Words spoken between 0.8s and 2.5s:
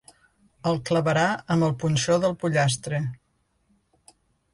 clavarà amb el punxó del